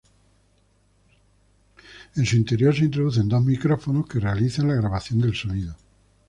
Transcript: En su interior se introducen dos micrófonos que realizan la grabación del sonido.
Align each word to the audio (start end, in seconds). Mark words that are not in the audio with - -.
En 2.15 2.25
su 2.25 2.35
interior 2.35 2.73
se 2.73 2.85
introducen 2.85 3.29
dos 3.29 3.45
micrófonos 3.45 4.07
que 4.07 4.19
realizan 4.19 4.67
la 4.69 4.73
grabación 4.73 5.19
del 5.21 5.35
sonido. 5.35 5.75